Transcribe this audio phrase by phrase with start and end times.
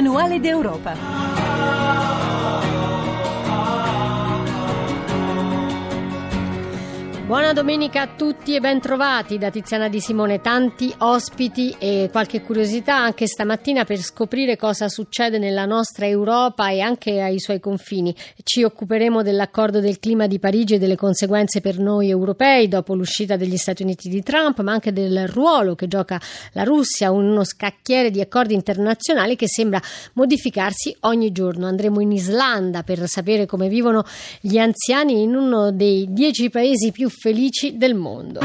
[0.00, 1.29] Manuale d'Europa.
[7.30, 10.40] Buona domenica a tutti e bentrovati da Tiziana Di Simone.
[10.40, 16.80] Tanti ospiti e qualche curiosità anche stamattina per scoprire cosa succede nella nostra Europa e
[16.80, 18.12] anche ai suoi confini.
[18.42, 23.36] Ci occuperemo dell'accordo del clima di Parigi e delle conseguenze per noi europei dopo l'uscita
[23.36, 26.20] degli Stati Uniti di Trump, ma anche del ruolo che gioca
[26.54, 29.80] la Russia, uno scacchiere di accordi internazionali che sembra
[30.14, 31.68] modificarsi ogni giorno.
[31.68, 34.02] Andremo in Islanda per sapere come vivono
[34.40, 38.40] gli anziani in uno dei dieci paesi più felici del mondo.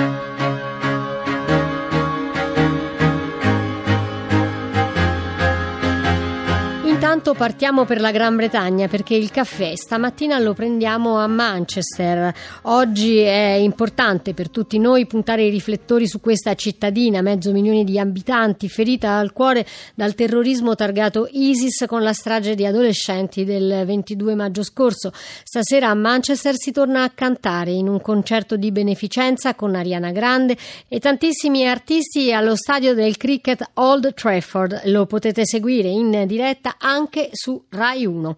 [7.16, 12.36] Intanto partiamo per la Gran Bretagna perché il caffè stamattina lo prendiamo a Manchester.
[12.64, 17.98] Oggi è importante per tutti noi puntare i riflettori su questa cittadina, mezzo milione di
[17.98, 19.66] abitanti, ferita al cuore
[19.96, 25.14] dal terrorismo targato ISIS con la strage di adolescenti del 22 maggio scorso.
[25.14, 30.58] Stasera a Manchester si torna a cantare in un concerto di beneficenza con Ariana Grande
[30.90, 34.82] e tantissimi artisti allo stadio del cricket Old Trafford.
[34.88, 38.36] Lo potete seguire in diretta anche su Rai 1.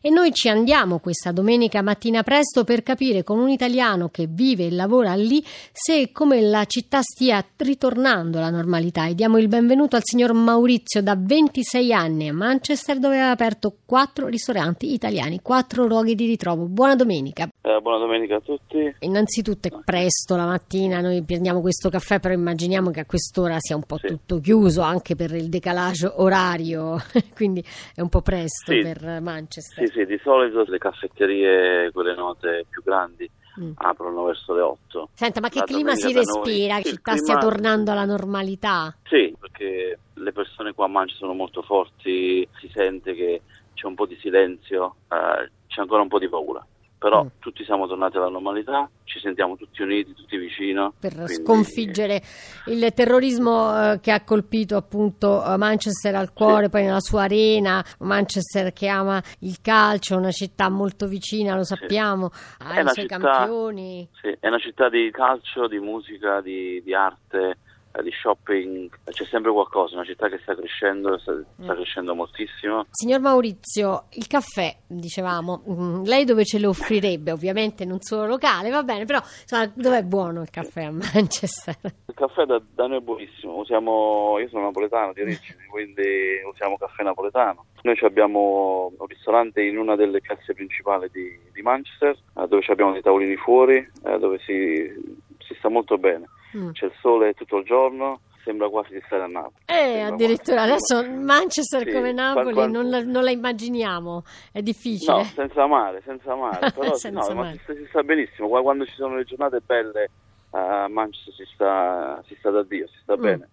[0.00, 4.66] E noi ci andiamo questa domenica mattina presto per capire con un italiano che vive
[4.66, 9.06] e lavora lì se e come la città stia ritornando alla normalità.
[9.06, 13.76] E diamo il benvenuto al signor Maurizio da 26 anni a Manchester dove ha aperto
[13.84, 16.66] quattro ristoranti italiani, quattro luoghi di ritrovo.
[16.66, 17.48] Buona domenica.
[17.62, 18.94] Eh, buona domenica a tutti.
[19.00, 23.76] Innanzitutto è presto la mattina, noi prendiamo questo caffè, però immaginiamo che a quest'ora sia
[23.76, 24.06] un po' Sì.
[24.08, 27.00] tutto chiuso anche per il decalage orario,
[27.34, 28.80] quindi è un po' presto Sì.
[28.80, 29.86] per Manchester.
[29.88, 33.28] Sì, sì, di solito le caffetterie, quelle note più grandi,
[33.60, 33.72] Mm.
[33.76, 35.08] aprono verso le 8.
[35.14, 36.78] Senta, ma che La clima si noi- respira?
[36.78, 38.94] Il città clima- stia tornando alla normalità?
[39.08, 43.42] Sì, perché le persone qua a Manchester sono molto forti, si sente che
[43.74, 46.64] c'è un po' di silenzio, eh, c'è ancora un po' di paura.
[46.98, 47.28] Però Mm.
[47.38, 50.94] tutti siamo tornati alla normalità, ci sentiamo tutti uniti, tutti vicino.
[51.00, 52.22] per quindi- sconfiggere
[52.66, 57.84] il terrorismo eh, che ha colpito appunto eh, Manchester al cuore, poi nella sua arena,
[57.98, 62.92] Manchester che ama il calcio, una città molto vicina, lo sappiamo, ha È i una
[62.92, 64.08] suoi città- campioni.
[64.20, 67.58] Sì, è una città di calcio, di musica, di, di arte,
[68.02, 71.76] di shopping, c'è sempre qualcosa, una città che sta crescendo, sta, sta Mm.
[71.76, 72.86] crescendo moltissimo.
[72.90, 77.32] Signor Maurizio, il caffè, dicevamo, mm, lei dove ce lo offrirebbe?
[77.32, 81.76] Ovviamente in un suo locale, va bene, però insomma, dov'è buono il caffè a Manchester?
[81.82, 86.02] Il caffè da, da noi è buonissimo, usiamo, io sono napoletano di origine, quindi
[86.50, 87.66] usiamo caffè napoletano.
[87.82, 92.92] Noi abbiamo un ristorante in una delle piazze principali di, di Manchester, eh, dove abbiamo
[92.92, 94.92] dei tavolini fuori, eh, dove si,
[95.38, 96.26] si sta molto bene.
[96.56, 96.70] Mm.
[96.72, 99.54] C'è il sole tutto il giorno, sembra quasi di stare a Napoli.
[99.66, 104.24] Eh, Sembra addirittura quasi- adesso Manchester Sì, come Napoli quando- non, la, non la immaginiamo,
[104.52, 105.12] è difficile.
[105.12, 107.56] No, senza mare, senza mare, però Senza no, ma mare.
[107.56, 110.10] si, sta, si sta benissimo, Qua- quando ci sono le giornate belle
[110.52, 113.20] a Manchester si sta, si sta da Dio, si sta Mm.
[113.22, 113.48] bene,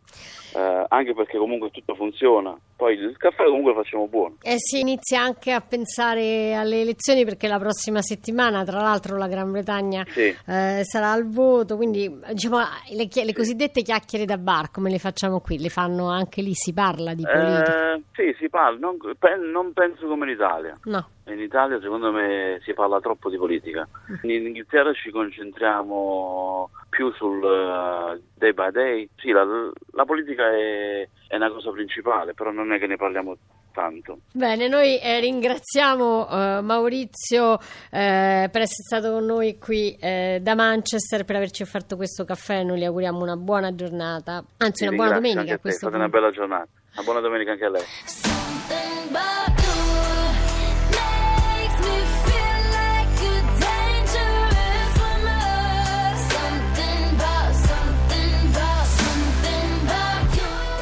[0.58, 4.38] Eh, anche perché comunque tutto funziona, poi il caffè comunque lo facciamo buono.
[4.42, 9.28] E si inizia anche a pensare alle elezioni perché la prossima settimana, tra l'altro, la
[9.28, 10.36] Gran Bretagna Sì.
[10.48, 12.58] eh, sarà al voto, quindi diciamo
[12.96, 16.54] le, chi- le cosiddette chiacchiere da bar, come le facciamo qui, le fanno anche lì,
[16.56, 17.94] si parla di politica.
[17.94, 20.74] Eh, sì, si parla, non, pe- non penso come in Italia.
[20.86, 21.10] No.
[21.28, 23.86] In Italia secondo me si parla troppo di politica.
[24.26, 24.30] Mm.
[24.30, 29.10] In Inghilterra ci concentriamo più sul eh, day by day.
[29.18, 29.46] Sì, la,
[29.92, 33.38] la politica è, è una cosa principale, però non è che ne parliamo
[33.78, 34.20] tanto.
[34.34, 37.60] Bene, noi eh, ringraziamo eh, Maurizio
[37.92, 42.64] eh, per essere stato con noi qui eh, da Manchester, per averci offerto questo caffè.
[42.64, 45.62] Noi gli auguriamo una buona giornata, anzi Vi una buona domenica anche a a te,
[45.62, 46.70] questo fate una bella giornata.
[46.94, 47.84] Una buona domenica anche a lei.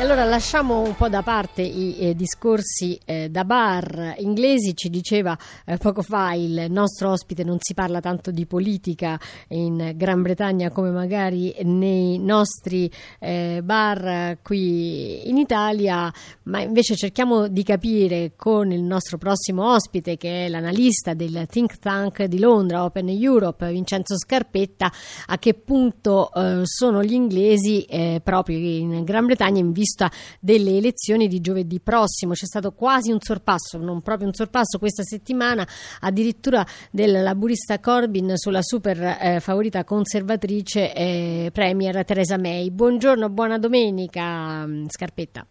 [0.06, 4.14] Allora lasciamo un po' da parte i eh, discorsi eh, da bar.
[4.20, 5.36] Inglesi, ci diceva
[5.66, 10.70] eh, poco fa il nostro ospite non si parla tanto di politica in Gran Bretagna
[10.70, 12.88] come magari nei nostri
[13.18, 16.14] eh, bar eh, qui in Italia,
[16.44, 21.80] ma invece cerchiamo di capire con il nostro prossimo ospite che è l'analista del think
[21.80, 24.92] tank di Londra, Open Europe, Vincenzo Scarpetta,
[25.26, 27.88] a che punto eh, sono gli inglesi
[28.24, 29.95] proprio in Gran Bretagna in vista
[30.40, 32.34] delle elezioni di giovedì prossimo.
[32.34, 35.68] C'è stato quasi un sorpasso, non proprio un sorpasso questa settimana,
[36.02, 42.70] addirittura del laburista Corbyn sulla super eh, favorita conservatrice eh, Premier Theresa May.
[42.70, 45.46] Buongiorno, buona domenica, mm, Scarpetta.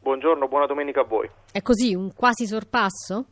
[0.00, 1.28] Buongiorno, buona domenica a voi.
[1.52, 3.26] È così, un quasi sorpasso?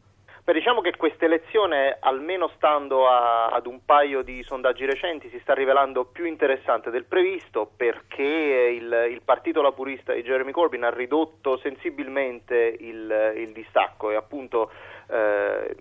[0.47, 5.41] Beh, diciamo che questa elezione, almeno stando a- ad un paio di sondaggi recenti, si
[5.41, 10.91] sta rivelando più interessante del previsto perché il, il partito laburista di Jeremy Corbyn ha
[10.91, 14.71] ridotto sensibilmente il, il distacco e appunto
[15.09, 15.75] eh,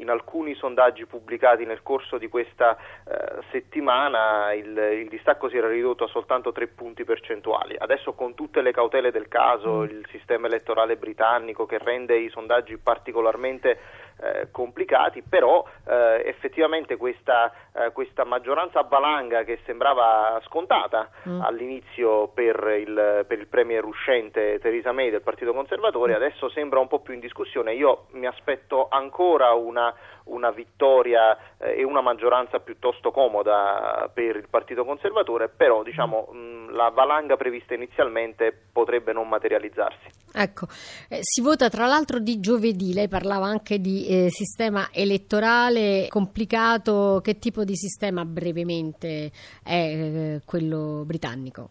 [0.00, 5.68] in alcuni sondaggi pubblicati nel corso di questa eh, settimana il, il distacco si era
[5.68, 7.76] ridotto a soltanto tre punti percentuali.
[7.78, 12.76] Adesso con tutte le cautele del caso, il sistema elettorale britannico che rende i sondaggi
[12.78, 13.78] particolarmente
[14.20, 21.40] eh, complicati, però eh, effettivamente questa, eh, questa maggioranza valanga che sembrava scontata Mm.
[21.40, 26.86] all'inizio per il, per il premier uscente Theresa May del Partito Conservatore adesso sembra un
[26.88, 27.74] po' più in discussione.
[27.74, 29.92] Io mi aspetto ancora una,
[30.24, 36.70] una vittoria eh, e una maggioranza piuttosto comoda per il Partito Conservatore, però diciamo mh,
[36.74, 40.24] la valanga prevista inizialmente potrebbe non materializzarsi.
[40.38, 40.66] Ecco,
[41.08, 47.22] eh, si vota tra l'altro di giovedì, lei parlava anche di eh, sistema elettorale complicato,
[47.24, 49.30] che tipo di sistema brevemente
[49.64, 51.70] è eh, quello britannico?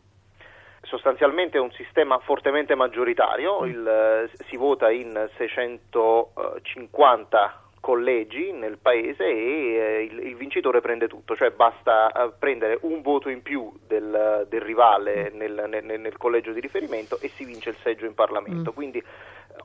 [0.82, 9.26] Sostanzialmente è un sistema fortemente maggioritario, il, eh, si vota in 650 collegi nel paese
[9.26, 13.72] e eh, il, il vincitore prende tutto, cioè basta eh, prendere un voto in più
[13.86, 18.16] del, del rivale nel, nel- nel collegio di riferimento e si vince il seggio in
[18.16, 18.72] Parlamento.
[18.72, 18.74] Mm.
[18.74, 19.04] Quindi eh,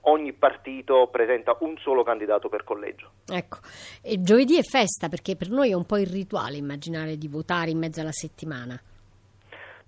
[0.03, 3.11] ogni partito presenta un solo candidato per collegio.
[3.27, 3.61] Ecco,
[4.03, 7.71] e giovedì è festa perché per noi è un po' il rituale immaginare di votare
[7.71, 8.79] in mezzo alla settimana.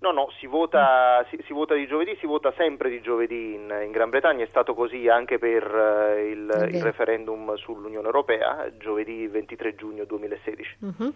[0.02, 3.72] No, no, si vota, si, si vota di giovedì, si vota sempre di giovedì in,
[3.84, 8.66] in Gran Bretagna, è stato così anche per eh, il, È il referendum sull'Unione Europea,
[8.78, 10.76] giovedì 23 giugno 2016.
[10.80, 11.12] Mhm.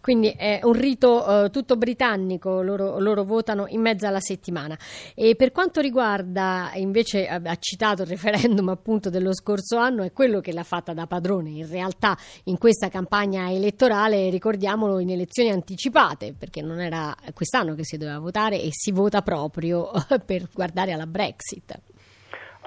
[0.00, 4.78] Quindi è un rito eh, tutto britannico, loro, loro votano in mezzo alla settimana.
[5.14, 10.40] E per quanto riguarda, invece, ha citato il referendum appunto dello scorso anno, è quello
[10.40, 11.50] che l'ha fatta da padrone.
[11.50, 17.84] In realtà in questa campagna elettorale, ricordiamolo, in elezioni anticipate, perché non era quest'anno che
[17.84, 19.90] si doveva votare e si vota proprio
[20.24, 21.78] per guardare alla Brexit.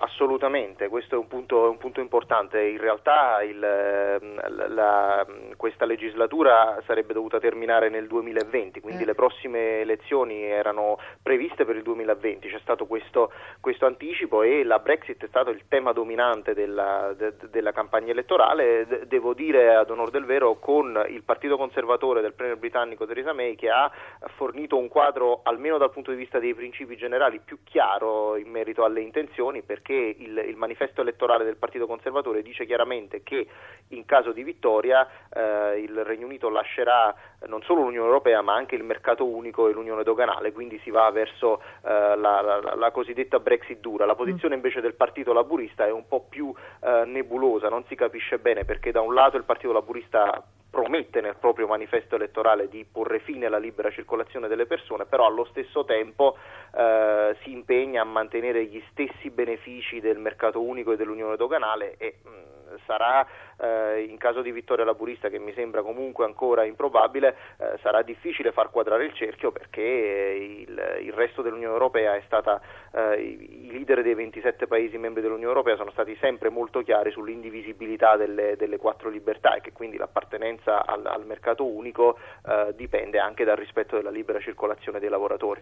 [0.06, 2.62] Assolutamente, questo è un punto, un punto importante.
[2.62, 5.26] In realtà il, ehm, la-
[5.58, 9.06] questa legislatura sarebbe dovuta terminare nel 2020, quindi Eh.
[9.08, 12.50] le prossime elezioni erano previste per il 2020.
[12.50, 17.34] C'è stato questo, questo anticipo e la Brexit è stato il tema dominante della, de-
[17.50, 18.86] della campagna elettorale.
[18.86, 23.34] De- devo dire ad onor del vero con il Partito Conservatore del Premier britannico Theresa
[23.34, 23.92] May che ha
[24.36, 28.84] fornito un quadro, almeno dal punto di vista dei principi generali, più chiaro in merito
[28.84, 33.48] alle intenzioni perché il, il manifesto elettorale del Partito Conservatore dice chiaramente che
[33.90, 38.54] in caso di vittoria eh, il Regno Unito lascerà eh, non solo l'Unione Europea ma
[38.54, 42.92] anche il mercato unico e l'Unione doganale, quindi si va verso eh, la, la- la
[42.92, 44.06] cosiddetta Brexit dura.
[44.06, 48.38] La posizione invece del Partito Laburista è un po' più eh, nebulosa, non si capisce
[48.40, 50.44] bene perché da un lato il Partito Laburista
[50.76, 55.46] promette nel proprio manifesto elettorale di porre fine alla libera circolazione delle persone, però allo
[55.46, 56.36] stesso tempo
[56.76, 62.16] eh, si impegna a mantenere gli stessi benefici del mercato unico e dell'unione doganale e
[62.22, 63.26] mh, sarà
[63.58, 68.52] eh, in caso di vittoria laburista che mi sembra comunque ancora improbabile eh, sarà difficile
[68.52, 72.62] far quadrare il cerchio perché eh, il, il resto dell'Unione Europea è stata
[72.92, 78.16] eh, i, leader dei 27 paesi membri dell'Unione Europea sono stati sempre molto chiari sull'indivisibilità
[78.16, 83.44] delle, delle quattro libertà e che quindi l'appartenenza al, al mercato unico eh, dipende anche
[83.44, 85.62] dal rispetto della libera circolazione dei lavoratori.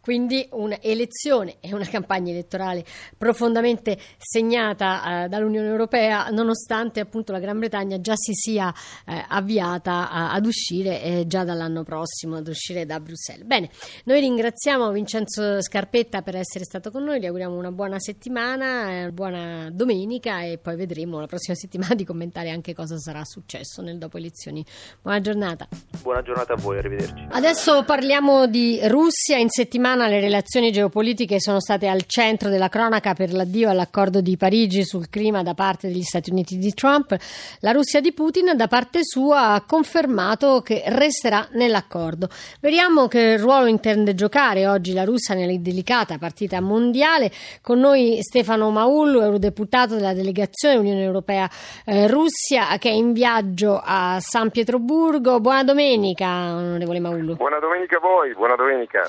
[0.00, 2.84] Quindi un'elezione e una campagna elettorale
[3.16, 8.72] profondamente segnata eh, dall'Unione Europea, nonostante appunto la Gran Bretagna già si sia
[9.06, 13.46] eh, avviata a- ad uscire eh, già dall'anno prossimo, ad uscire da Bruxelles.
[13.46, 13.70] Bene,
[14.04, 19.10] noi ringraziamo Vincenzo Scarpetta per essere stato con noi, gli auguriamo una buona settimana, eh,
[19.10, 23.98] buona domenica e poi vedremo la prossima settimana di commentare anche cosa sarà successo nel
[23.98, 24.64] dopo elezioni.
[25.00, 25.68] Buona giornata.
[26.02, 27.26] Buona giornata a voi, arrivederci.
[27.30, 29.38] Adesso parliamo di Russia.
[29.38, 34.36] In settimana le relazioni geopolitiche sono state al centro della cronaca per l'addio all'accordo di
[34.36, 37.16] Parigi sul clima da parte degli Stati Uniti di Trump.
[37.60, 42.28] La Russia di Putin, da parte sua, ha confermato che resterà nell'accordo.
[42.60, 47.30] Vediamo che ruolo intende giocare oggi la Russia nella delicata partita mondiale.
[47.60, 51.48] Con noi Stefano Maullo, eurodeputato della delegazione Unione Europea
[51.84, 55.40] eh, Russia, che è in viaggio a San Pietroburgo.
[55.40, 57.34] Buona domenica, onorevole Maullo.
[57.34, 59.02] Buona domenica a voi, buona domenica.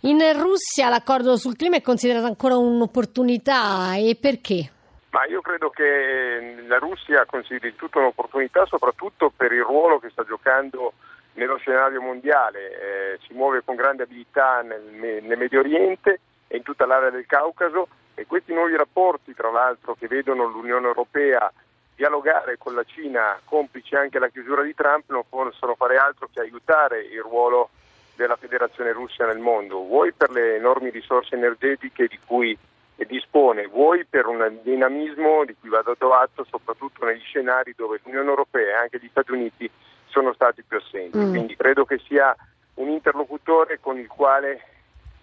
[0.00, 4.70] In Russia l'accordo sul clima è considerato ancora un'opportunità e perché?
[5.16, 10.24] Ma io credo che la Russia consideri tutto un'opportunità soprattutto per il ruolo che sta
[10.24, 10.92] giocando
[11.36, 13.14] nello scenario mondiale.
[13.14, 17.24] Eh, si muove con grande abilità nel, nel Medio Oriente e in tutta l'area del
[17.24, 21.50] Caucaso e questi nuovi rapporti, tra l'altro, che vedono l'Unione Europea
[21.94, 26.40] dialogare con la Cina, complice anche la chiusura di Trump, non possono fare altro che
[26.40, 27.70] aiutare il ruolo
[28.16, 32.58] della Federazione Russa nel mondo, vuoi per le enormi risorse energetiche di cui
[33.04, 38.28] dispone, vuoi per un dinamismo di cui va dato atto soprattutto negli scenari dove l'Unione
[38.28, 39.70] Europea e anche gli Stati Uniti
[40.06, 41.18] sono stati più assenti.
[41.18, 41.28] Mm.
[41.30, 42.34] Quindi credo che sia
[42.74, 44.60] un interlocutore con il quale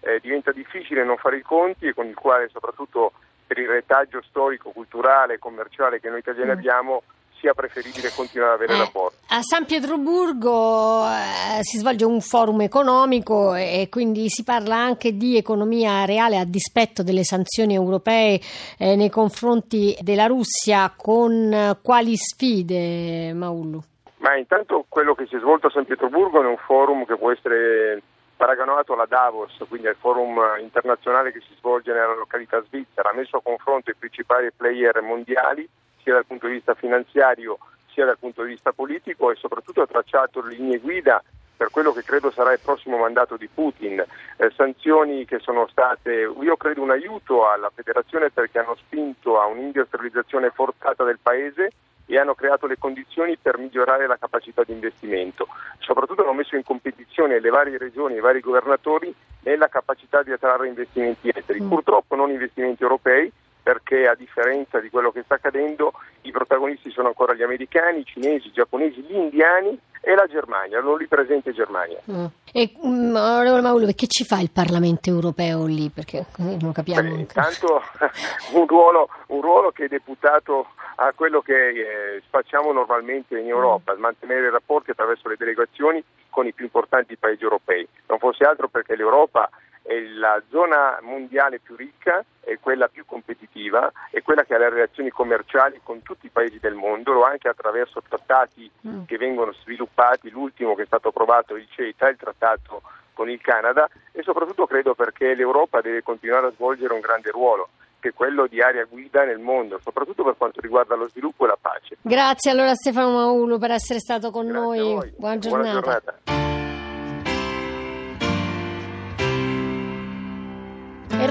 [0.00, 3.12] eh, diventa difficile non fare i conti e con il quale soprattutto
[3.46, 6.52] per il retaggio storico, culturale e commerciale che noi italiani Mm.
[6.52, 7.02] abbiamo
[7.44, 9.16] sia preferibile continuare ad avere Eh, rapporti.
[9.28, 15.36] a San Pietroburgo eh, si svolge un forum economico e quindi si parla anche di
[15.36, 18.40] economia reale a dispetto delle sanzioni europee
[18.78, 20.90] eh, nei confronti della Russia.
[20.96, 23.82] Con eh, quali sfide, Maullu?
[24.18, 27.30] Ma intanto quello che si è svolto a San Pietroburgo è un forum che può
[27.30, 28.00] essere
[28.36, 33.36] paragonato alla Davos, quindi al forum internazionale che si svolge nella località svizzera, ha messo
[33.36, 35.68] a confronto i principali player mondiali
[36.04, 37.58] sia dal punto di vista finanziario
[37.92, 41.22] sia dal punto di vista politico e soprattutto ha tracciato linee guida
[41.56, 44.04] per quello che credo sarà il prossimo mandato di Putin,
[44.36, 49.46] eh, sanzioni che sono state, io credo, un aiuto alla federazione perché hanno spinto a
[49.46, 51.70] un'industrializzazione forzata del paese
[52.06, 55.46] e hanno creato le condizioni per migliorare la capacità di investimento.
[55.78, 60.32] Soprattutto hanno messo in competizione le varie regioni e i vari governatori nella capacità di
[60.32, 61.62] attrarre investimenti esteri.
[61.62, 61.68] Mm.
[61.68, 63.32] Purtroppo non investimenti europei
[63.64, 65.92] perché a differenza di quello che sta accadendo
[66.22, 70.80] i protagonisti sono ancora gli americani, i cinesi, i giapponesi, gli indiani e la Germania,
[70.80, 71.98] non lì presente Germania.
[72.10, 72.26] Mm.
[72.52, 75.88] E, mm, onorevole Maullu, che ci fa il Parlamento europeo lì?
[75.88, 77.08] Perché così non capiamo.
[77.08, 77.82] Beh, intanto
[78.52, 80.66] un ruolo, un ruolo che è deputato
[80.96, 86.46] a quello che eh, facciamo normalmente in Europa, mantenere i rapporti attraverso le delegazioni con
[86.46, 87.88] i più importanti paesi europei.
[88.08, 89.48] Non fosse altro perché l'Europa
[89.86, 94.70] è la zona mondiale più ricca, è quella più competitiva, è quella che ha le
[94.70, 99.04] relazioni commerciali con tutti i paesi del mondo, lo anche attraverso trattati Mm.
[99.04, 102.82] che vengono sviluppati, l'ultimo che è stato approvato, il CETA, il trattato
[103.14, 107.68] con il Canada e soprattutto credo perché l'Europa deve continuare a svolgere un grande ruolo
[108.00, 111.48] che è quello di area guida nel mondo, soprattutto per quanto riguarda lo sviluppo e
[111.48, 111.96] la pace.
[112.02, 115.14] Grazie allora Stefano Maullu per essere stato con Grazie noi.
[115.16, 116.43] Buona Buona giornata.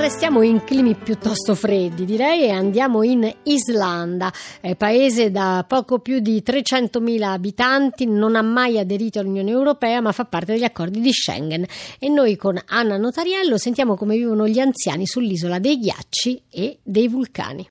[0.04, 4.30] Restiamo in climi piuttosto freddi, direi, e andiamo in Islanda,
[4.76, 10.26] paese da poco più di 300.000 abitanti, non ha mai aderito all'Unione Europea, ma fa
[10.26, 11.66] parte degli accordi di Schengen.
[12.00, 17.08] E noi con Anna Notariello sentiamo come vivono gli anziani sull'isola dei ghiacci e dei
[17.08, 17.66] vulcani.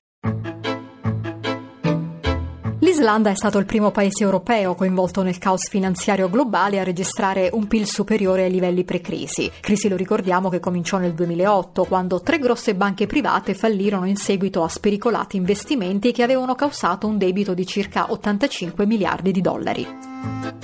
[2.93, 7.65] L'Islanda è stato il primo paese europeo coinvolto nel caos finanziario globale a registrare un
[7.65, 9.51] PIL superiore ai livelli pre-crisi.
[9.61, 14.61] Crisi, lo ricordiamo, che cominciò nel 2008, quando tre grosse banche private fallirono in seguito
[14.61, 20.62] a spericolati investimenti che avevano causato un debito di circa 85 miliardi di dollari.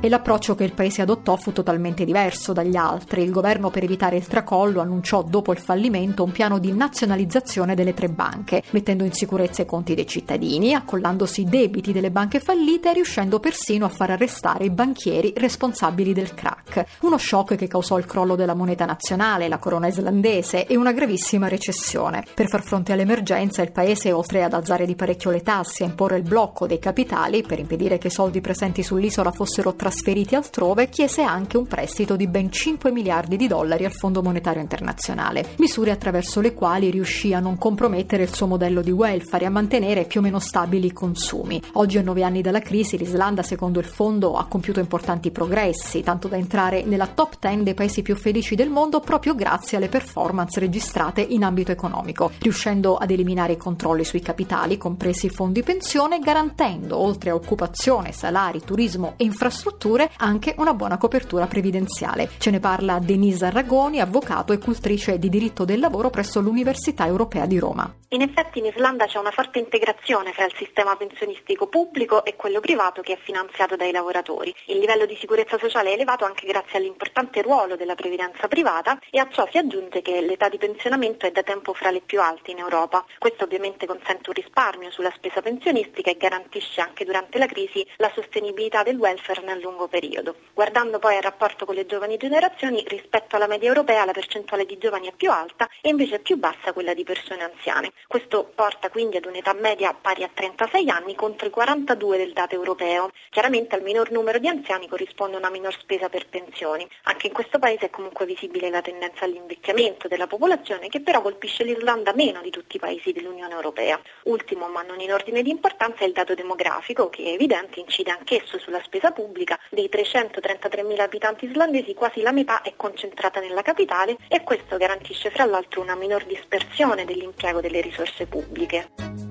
[0.00, 3.24] E l'approccio che il paese adottò fu totalmente diverso dagli altri.
[3.24, 7.94] Il governo, per evitare il tracollo, annunciò dopo il fallimento un piano di nazionalizzazione delle
[7.94, 12.90] tre banche, mettendo in sicurezza i conti dei cittadini, accollandosi i debiti delle banche fallite
[12.90, 17.00] e riuscendo persino a far arrestare i banchieri responsabili del crack.
[17.00, 21.48] Uno shock che causò il crollo della moneta nazionale, la corona islandese e una gravissima
[21.48, 22.24] recessione.
[22.34, 26.18] Per far fronte all'emergenza, il paese, oltre ad alzare di parecchio le tasse e imporre
[26.18, 29.86] il blocco dei capitali per impedire che i soldi presenti sull'isola fossero trasferiti
[30.34, 35.54] altrove, chiese anche un prestito di ben 5 miliardi di dollari al Fondo Monetario Internazionale,
[35.58, 39.50] misure attraverso le quali riuscì a non compromettere il suo modello di welfare e a
[39.50, 41.60] mantenere più o meno stabili i consumi.
[41.74, 46.28] Oggi, a nove anni dalla crisi, l'Islanda, secondo il fondo, ha compiuto importanti progressi, tanto
[46.28, 50.60] da entrare nella top 10 dei paesi più felici del mondo proprio grazie alle performance
[50.60, 56.18] registrate in ambito economico, riuscendo ad eliminare i controlli sui capitali, compresi i fondi pensione,
[56.18, 59.76] garantendo, oltre a occupazione, salari, turismo e infrastrutture,
[60.16, 62.30] anche una buona copertura previdenziale.
[62.38, 67.46] Ce ne parla Denise Arragoni, avvocato e cultrice di diritto del lavoro presso l'Università Europea
[67.46, 67.94] di Roma.
[68.10, 72.58] In effetti in Islanda c'è una forte integrazione fra il sistema pensionistico pubblico e quello
[72.58, 74.54] privato che è finanziato dai lavoratori.
[74.68, 79.18] Il livello di sicurezza sociale è elevato anche grazie all'importante ruolo della previdenza privata e
[79.18, 82.50] a ciò si aggiunge che l'età di pensionamento è da tempo fra le più alte
[82.50, 83.04] in Europa.
[83.18, 88.10] Questo ovviamente consente un risparmio sulla spesa pensionistica e garantisce anche durante la crisi la
[88.14, 90.34] sostenibilità del welfare nel lungo periodo.
[90.54, 94.78] Guardando poi il rapporto con le giovani generazioni, rispetto alla media europea la percentuale di
[94.78, 97.92] giovani è più alta e invece è più bassa quella di persone anziane.
[98.06, 102.54] Questo porta quindi ad un'età media pari a 36 anni contro i 42 del dato
[102.54, 103.10] europeo.
[103.30, 106.88] Chiaramente al minor numero di anziani corrisponde una minor spesa per pensioni.
[107.04, 111.64] Anche in questo paese è comunque visibile la tendenza all'invecchiamento della popolazione che però colpisce
[111.64, 114.00] l'Irlanda meno di tutti i paesi dell'Unione Europea.
[114.24, 118.10] Ultimo, ma non in ordine di importanza, è il dato demografico che è evidente incide
[118.10, 119.57] anch'esso sulla spesa pubblica.
[119.70, 125.44] Dei 333.000 abitanti islandesi quasi la metà è concentrata nella capitale e questo garantisce fra
[125.44, 129.27] l'altro una minor dispersione dell'impiego delle risorse pubbliche.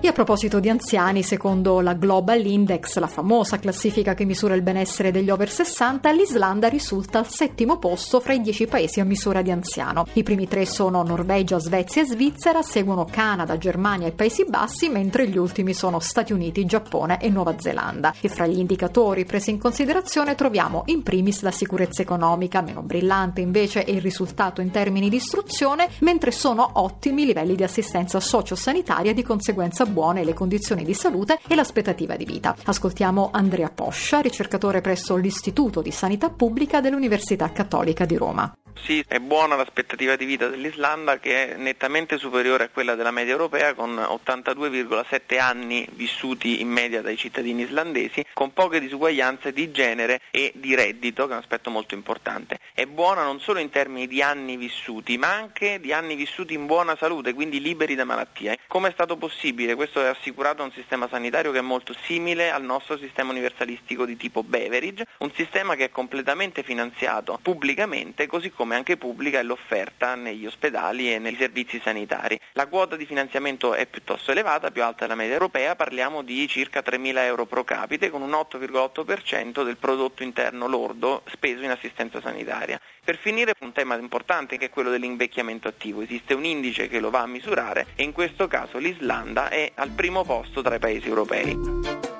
[0.00, 4.62] E a proposito di anziani, secondo la Global Index, la famosa classifica che misura il
[4.62, 9.42] benessere degli over 60, l'Islanda risulta al settimo posto fra i dieci paesi a misura
[9.42, 10.06] di anziano.
[10.12, 15.28] I primi tre sono Norvegia, Svezia e Svizzera, seguono Canada, Germania e Paesi Bassi, mentre
[15.28, 18.14] gli ultimi sono Stati Uniti, Giappone e Nuova Zelanda.
[18.20, 23.40] E fra gli indicatori presi in considerazione troviamo in primis la sicurezza economica, meno brillante
[23.40, 28.20] invece è il risultato in termini di istruzione, mentre sono ottimi i livelli di assistenza
[28.20, 32.54] sociosanitaria di conseguenza buone le condizioni di salute e l'aspettativa di vita.
[32.64, 38.52] Ascoltiamo Andrea Poscia, ricercatore presso l'Istituto di Sanità Pubblica dell'Università Cattolica di Roma.
[38.82, 43.32] Sì, è buona l'aspettativa di vita dell'Islanda che è nettamente superiore a quella della media
[43.32, 50.22] europea con 82,7 anni vissuti in media dai cittadini islandesi, con poche disuguaglianze di genere
[50.30, 52.58] e di reddito, che è un aspetto molto importante.
[52.72, 56.64] È buona non solo in termini di anni vissuti, ma anche di anni vissuti in
[56.64, 58.58] buona salute, quindi liberi da malattie.
[58.68, 59.74] Come è stato possibile?
[59.74, 64.06] Questo è assicurato a un sistema sanitario che è molto simile al nostro sistema universalistico
[64.06, 69.42] di tipo Beveridge, un sistema che è completamente finanziato pubblicamente, così come anche pubblica è
[69.42, 72.38] l'offerta negli ospedali e nei servizi sanitari.
[72.52, 76.80] La quota di finanziamento è piuttosto elevata, più alta della media europea, parliamo di circa
[76.80, 82.80] 3.000 euro pro capite con un 8,8% del prodotto interno lordo speso in assistenza sanitaria.
[83.04, 87.10] Per finire un tema importante che è quello dell'invecchiamento attivo, esiste un indice che lo
[87.10, 91.08] va a misurare e in questo caso l'Islanda è al primo posto tra i paesi
[91.08, 92.17] europei.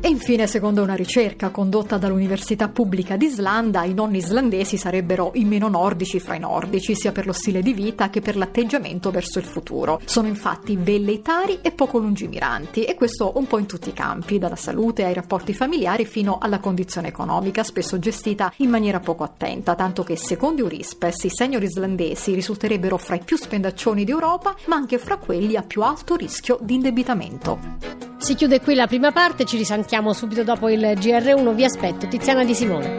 [0.00, 5.68] E infine, secondo una ricerca condotta dall'Università Pubblica d'Islanda, i nonni islandesi sarebbero i meno
[5.68, 9.44] nordici fra i nordici, sia per lo stile di vita che per l'atteggiamento verso il
[9.44, 10.00] futuro.
[10.04, 14.54] Sono infatti velleitari e poco lungimiranti, e questo un po' in tutti i campi, dalla
[14.54, 20.04] salute ai rapporti familiari fino alla condizione economica, spesso gestita in maniera poco attenta, tanto
[20.04, 25.16] che secondo Eurispes i senior islandesi risulterebbero fra i più spendaccioni d'Europa, ma anche fra
[25.16, 28.06] quelli a più alto rischio di indebitamento.
[28.18, 29.56] Si chiude qui la prima parte, ci
[29.88, 31.54] risanchiamo subito dopo il GR1.
[31.54, 32.96] Vi aspetto, Tiziana Di Simone.